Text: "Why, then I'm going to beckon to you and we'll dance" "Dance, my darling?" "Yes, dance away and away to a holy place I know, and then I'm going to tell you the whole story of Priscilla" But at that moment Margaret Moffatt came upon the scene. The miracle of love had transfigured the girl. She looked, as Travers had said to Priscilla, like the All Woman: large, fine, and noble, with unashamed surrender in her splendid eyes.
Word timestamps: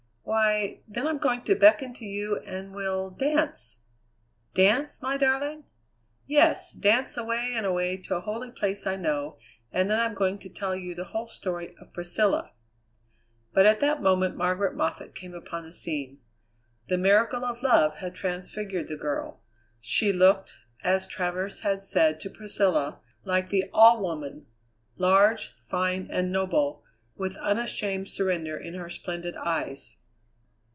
"Why, 0.23 0.79
then 0.87 1.07
I'm 1.07 1.17
going 1.17 1.41
to 1.43 1.55
beckon 1.55 1.93
to 1.95 2.05
you 2.05 2.37
and 2.45 2.73
we'll 2.73 3.09
dance" 3.09 3.79
"Dance, 4.53 5.01
my 5.01 5.17
darling?" 5.17 5.65
"Yes, 6.25 6.71
dance 6.71 7.17
away 7.17 7.51
and 7.53 7.65
away 7.65 7.97
to 7.97 8.15
a 8.15 8.21
holy 8.21 8.49
place 8.49 8.87
I 8.87 8.95
know, 8.95 9.39
and 9.73 9.89
then 9.89 9.99
I'm 9.99 10.13
going 10.13 10.37
to 10.39 10.47
tell 10.49 10.73
you 10.73 10.95
the 10.95 11.03
whole 11.05 11.27
story 11.27 11.75
of 11.81 11.91
Priscilla" 11.91 12.51
But 13.53 13.65
at 13.65 13.81
that 13.81 14.01
moment 14.01 14.37
Margaret 14.37 14.73
Moffatt 14.73 15.15
came 15.15 15.33
upon 15.33 15.65
the 15.65 15.73
scene. 15.73 16.19
The 16.87 16.97
miracle 16.97 17.43
of 17.43 17.61
love 17.61 17.95
had 17.97 18.15
transfigured 18.15 18.87
the 18.87 18.95
girl. 18.95 19.41
She 19.81 20.13
looked, 20.13 20.55
as 20.81 21.07
Travers 21.07 21.59
had 21.61 21.81
said 21.81 22.21
to 22.21 22.29
Priscilla, 22.29 23.01
like 23.25 23.49
the 23.49 23.69
All 23.73 24.01
Woman: 24.01 24.45
large, 24.95 25.53
fine, 25.57 26.07
and 26.09 26.31
noble, 26.31 26.85
with 27.17 27.35
unashamed 27.35 28.07
surrender 28.07 28.55
in 28.57 28.75
her 28.75 28.89
splendid 28.89 29.35
eyes. 29.35 29.97